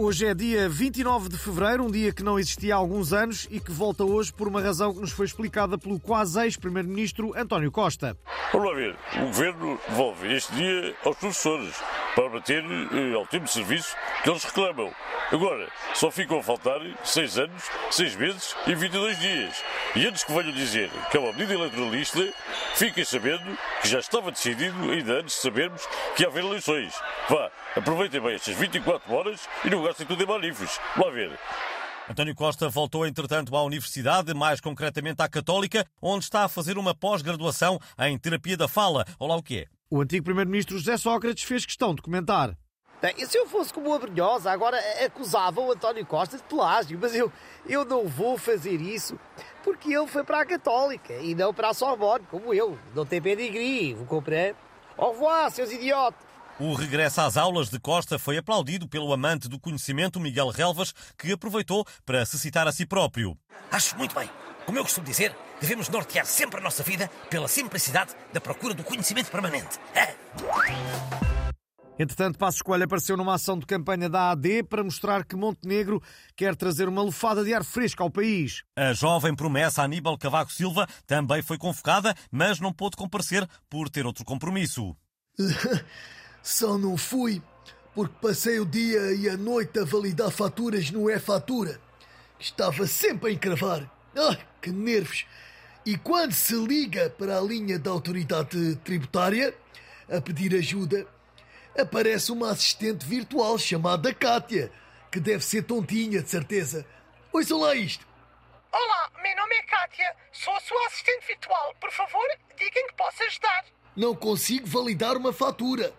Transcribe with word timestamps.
Hoje 0.00 0.26
é 0.26 0.32
dia 0.32 0.68
29 0.68 1.28
de 1.28 1.36
fevereiro, 1.36 1.82
um 1.82 1.90
dia 1.90 2.12
que 2.12 2.22
não 2.22 2.38
existia 2.38 2.72
há 2.72 2.78
alguns 2.78 3.12
anos 3.12 3.48
e 3.50 3.58
que 3.58 3.72
volta 3.72 4.04
hoje 4.04 4.32
por 4.32 4.46
uma 4.46 4.62
razão 4.62 4.94
que 4.94 5.00
nos 5.00 5.10
foi 5.10 5.26
explicada 5.26 5.76
pelo 5.76 5.98
quase 5.98 6.40
ex-primeiro-ministro 6.40 7.36
António 7.36 7.72
Costa. 7.72 8.16
Vamos 8.52 8.68
lá 8.68 8.76
ver. 8.76 8.96
O 9.16 9.26
governo 9.26 9.76
devolve 9.88 10.32
este 10.32 10.54
dia 10.54 10.94
aos 11.04 11.16
professores 11.16 11.74
para 12.14 12.30
manter 12.30 12.64
eh, 12.64 13.14
ao 13.16 13.26
tempo 13.26 13.46
de 13.46 13.50
serviço 13.50 13.96
que 14.22 14.30
eles 14.30 14.44
reclamam. 14.44 14.92
Agora, 15.30 15.68
só 15.92 16.10
ficam 16.10 16.38
a 16.38 16.42
faltar 16.42 16.80
6 17.04 17.38
anos, 17.38 17.62
6 17.90 18.16
meses 18.16 18.56
e 18.66 18.74
22 18.74 19.18
dias. 19.18 19.62
E 19.94 20.06
antes 20.06 20.24
que 20.24 20.32
venham 20.32 20.52
dizer 20.52 20.90
que 21.10 21.16
é 21.16 21.20
uma 21.20 21.32
medida 21.32 21.54
eleitoralista, 21.54 22.26
fiquem 22.74 23.04
sabendo 23.04 23.58
que 23.82 23.88
já 23.88 23.98
estava 23.98 24.30
decidido, 24.30 24.90
ainda 24.90 25.14
antes 25.14 25.34
de 25.34 25.42
sabermos 25.42 25.86
que 26.16 26.22
ia 26.22 26.28
haver 26.28 26.44
eleições. 26.44 26.94
Vá, 27.28 27.50
aproveitem 27.76 28.22
bem 28.22 28.34
estas 28.36 28.56
24 28.56 29.12
horas 29.12 29.48
e 29.64 29.70
não 29.70 29.82
gastem 29.88 30.06
tudo 30.06 30.22
em 30.22 30.26
manifes. 30.26 30.78
Lá 30.96 31.10
ver. 31.10 31.38
António 32.10 32.34
Costa 32.34 32.68
voltou, 32.68 33.06
entretanto, 33.06 33.56
à 33.56 33.62
Universidade, 33.62 34.34
mais 34.34 34.60
concretamente 34.60 35.22
à 35.22 35.28
Católica, 35.28 35.86
onde 36.00 36.24
está 36.24 36.44
a 36.44 36.48
fazer 36.48 36.76
uma 36.76 36.94
pós-graduação 36.94 37.78
em 38.00 38.18
terapia 38.18 38.56
da 38.56 38.68
fala. 38.68 39.06
Olá, 39.18 39.36
o 39.36 39.42
que 39.42 39.60
é? 39.60 39.66
O 39.90 40.02
antigo 40.02 40.24
primeiro-ministro 40.24 40.76
José 40.76 40.98
Sócrates 40.98 41.44
fez 41.44 41.64
questão 41.64 41.94
de 41.94 42.02
comentar. 42.02 42.54
Bem, 43.00 43.14
e 43.16 43.26
se 43.26 43.38
eu 43.38 43.46
fosse 43.46 43.72
como 43.72 43.94
a 43.94 43.98
Brunhosa, 43.98 44.50
agora 44.50 44.78
acusava 45.04 45.60
o 45.60 45.72
António 45.72 46.04
Costa 46.04 46.36
de 46.36 46.42
pelágio, 46.42 46.98
mas 47.00 47.14
eu, 47.14 47.32
eu 47.66 47.84
não 47.84 48.06
vou 48.06 48.36
fazer 48.36 48.80
isso 48.80 49.18
porque 49.62 49.94
ele 49.94 50.06
foi 50.06 50.24
para 50.24 50.40
a 50.40 50.46
Católica 50.46 51.14
e 51.14 51.34
não 51.34 51.54
para 51.54 51.70
a 51.70 51.74
Sorbonne, 51.74 52.26
como 52.30 52.52
eu. 52.52 52.78
Não 52.94 53.06
tem 53.06 53.22
pedigree, 53.22 53.94
vou 53.94 54.06
comprar. 54.06 54.54
Au 54.98 55.12
revoir, 55.12 55.50
seus 55.50 55.72
idiotas. 55.72 56.27
O 56.60 56.74
regresso 56.74 57.20
às 57.20 57.36
aulas 57.36 57.70
de 57.70 57.78
Costa 57.78 58.18
foi 58.18 58.36
aplaudido 58.36 58.88
pelo 58.88 59.12
amante 59.12 59.48
do 59.48 59.60
conhecimento 59.60 60.18
Miguel 60.18 60.48
Relvas, 60.48 60.92
que 61.16 61.30
aproveitou 61.30 61.86
para 62.04 62.26
se 62.26 62.36
citar 62.36 62.66
a 62.66 62.72
si 62.72 62.84
próprio. 62.84 63.38
Acho 63.70 63.96
muito 63.96 64.12
bem. 64.12 64.28
Como 64.66 64.76
eu 64.76 64.82
costumo 64.82 65.06
dizer, 65.06 65.32
devemos 65.60 65.88
nortear 65.88 66.26
sempre 66.26 66.58
a 66.58 66.62
nossa 66.62 66.82
vida 66.82 67.08
pela 67.30 67.46
simplicidade 67.46 68.12
da 68.32 68.40
procura 68.40 68.74
do 68.74 68.82
conhecimento 68.82 69.30
permanente. 69.30 69.78
É. 69.94 70.16
Entretanto, 71.96 72.36
Passos 72.36 72.60
Coelho 72.60 72.84
apareceu 72.84 73.16
numa 73.16 73.34
ação 73.34 73.56
de 73.56 73.64
campanha 73.64 74.08
da 74.08 74.32
AD 74.32 74.64
para 74.64 74.82
mostrar 74.82 75.24
que 75.24 75.36
Montenegro 75.36 76.02
quer 76.34 76.56
trazer 76.56 76.88
uma 76.88 77.02
lufada 77.02 77.44
de 77.44 77.54
ar 77.54 77.64
fresco 77.64 78.02
ao 78.02 78.10
país. 78.10 78.64
A 78.76 78.92
jovem 78.92 79.34
promessa 79.34 79.84
Aníbal 79.84 80.18
Cavaco 80.18 80.52
Silva 80.52 80.88
também 81.06 81.40
foi 81.40 81.56
convocada, 81.56 82.16
mas 82.32 82.58
não 82.58 82.72
pôde 82.72 82.96
comparecer 82.96 83.48
por 83.70 83.88
ter 83.88 84.04
outro 84.04 84.24
compromisso. 84.24 84.96
Só 86.50 86.78
não 86.78 86.96
fui 86.96 87.42
porque 87.94 88.14
passei 88.22 88.58
o 88.58 88.64
dia 88.64 89.12
e 89.12 89.28
a 89.28 89.36
noite 89.36 89.78
a 89.78 89.84
validar 89.84 90.30
faturas 90.30 90.90
no 90.90 91.10
E-Fatura. 91.10 91.78
Estava 92.40 92.86
sempre 92.86 93.28
a 93.28 93.32
encravar. 93.34 93.86
Ai, 94.16 94.48
que 94.62 94.70
nervos! 94.70 95.26
E 95.84 95.98
quando 95.98 96.32
se 96.32 96.54
liga 96.54 97.10
para 97.10 97.36
a 97.36 97.40
linha 97.42 97.78
da 97.78 97.90
autoridade 97.90 98.76
tributária 98.76 99.54
a 100.10 100.22
pedir 100.22 100.54
ajuda, 100.54 101.06
aparece 101.78 102.32
uma 102.32 102.50
assistente 102.50 103.04
virtual 103.04 103.58
chamada 103.58 104.14
Kátia, 104.14 104.72
que 105.12 105.20
deve 105.20 105.44
ser 105.44 105.64
tontinha, 105.64 106.22
de 106.22 106.30
certeza. 106.30 106.86
Ouçam 107.30 107.60
lá 107.60 107.74
isto. 107.74 108.06
Olá, 108.72 109.10
meu 109.22 109.36
nome 109.36 109.54
é 109.54 109.62
Kátia, 109.64 110.16
sou 110.32 110.56
a 110.56 110.60
sua 110.60 110.86
assistente 110.86 111.26
virtual. 111.26 111.74
Por 111.78 111.92
favor, 111.92 112.26
digam 112.56 112.86
que 112.86 112.94
posso 112.94 113.22
ajudar. 113.24 113.66
Não 113.94 114.16
consigo 114.16 114.66
validar 114.66 115.14
uma 115.14 115.30
fatura. 115.30 115.92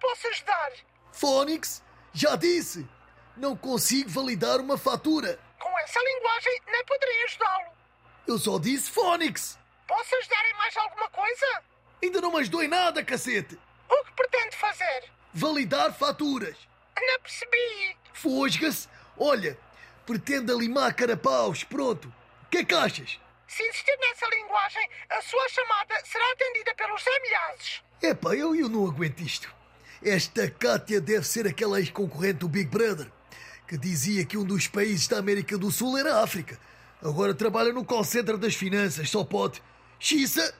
Posso 0.00 0.28
ajudar? 0.28 0.72
Phonics, 1.12 1.82
já 2.12 2.36
disse. 2.36 2.88
Não 3.36 3.56
consigo 3.56 4.08
validar 4.10 4.60
uma 4.60 4.76
fatura. 4.76 5.38
Com 5.58 5.78
essa 5.80 6.00
linguagem, 6.00 6.60
nem 6.66 6.84
poderia 6.84 7.24
ajudá-lo. 7.26 7.72
Eu 8.26 8.38
só 8.38 8.58
disse 8.58 8.90
Phonics. 8.90 9.58
Posso 9.86 10.14
ajudar 10.16 10.44
em 10.48 10.54
mais 10.54 10.76
alguma 10.76 11.08
coisa? 11.10 11.62
Ainda 12.02 12.20
não 12.20 12.32
me 12.32 12.40
ajudou 12.40 12.62
em 12.62 12.68
nada, 12.68 13.04
cacete. 13.04 13.58
O 13.88 14.04
que 14.04 14.12
pretende 14.12 14.56
fazer? 14.56 15.10
Validar 15.34 15.92
faturas. 15.92 16.56
Não 16.96 17.20
percebi. 17.20 17.96
Fosga-se. 18.12 18.88
Olha, 19.18 19.58
pretende 20.06 20.52
limar 20.54 20.94
carapaus. 20.94 21.64
Pronto. 21.64 22.12
O 22.44 22.48
que 22.50 22.58
é 22.58 22.64
que 22.64 22.74
achas? 22.74 23.18
Se 23.48 23.62
insistir 23.68 23.96
nessa 23.98 24.26
linguagem, 24.28 24.88
a 25.10 25.20
sua 25.22 25.48
chamada 25.48 26.04
será 26.04 26.30
atendida 26.32 26.74
pelos 26.74 27.02
Zé 27.02 27.18
Milhazes. 27.20 27.82
Epá, 28.02 28.34
eu, 28.34 28.54
eu 28.54 28.68
não 28.68 28.86
aguento 28.86 29.20
isto. 29.20 29.52
Esta 30.02 30.50
Kátia 30.50 30.98
deve 31.00 31.26
ser 31.26 31.46
aquela 31.46 31.78
ex-concorrente 31.78 32.38
do 32.38 32.48
Big 32.48 32.70
Brother, 32.70 33.10
que 33.68 33.76
dizia 33.76 34.24
que 34.24 34.38
um 34.38 34.44
dos 34.44 34.66
países 34.66 35.06
da 35.06 35.18
América 35.18 35.58
do 35.58 35.70
Sul 35.70 35.98
era 35.98 36.16
a 36.16 36.24
África. 36.24 36.58
Agora 37.02 37.34
trabalha 37.34 37.72
no 37.72 37.84
call 37.84 38.02
center 38.02 38.38
das 38.38 38.54
finanças, 38.54 39.10
só 39.10 39.24
pode. 39.24 39.62
Xissa! 39.98 40.54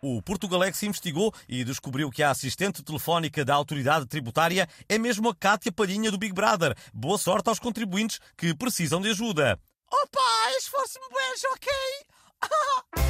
O 0.00 0.20
Portugalex 0.22 0.82
investigou 0.82 1.34
e 1.48 1.64
descobriu 1.64 2.10
que 2.10 2.22
a 2.22 2.30
assistente 2.30 2.82
telefónica 2.82 3.44
da 3.44 3.54
autoridade 3.54 4.06
tributária 4.06 4.68
é 4.88 4.98
mesmo 4.98 5.28
a 5.28 5.34
Cátia 5.34 5.72
Palhinha 5.72 6.10
do 6.10 6.18
Big 6.18 6.34
Brother. 6.34 6.74
Boa 6.92 7.18
sorte 7.18 7.48
aos 7.48 7.58
contribuintes 7.58 8.20
que 8.36 8.54
precisam 8.54 9.00
de 9.00 9.10
ajuda. 9.10 9.58
Opa, 9.90 10.58
esforço-me 10.58 11.08
bem, 11.08 11.34
ok? 11.52 12.94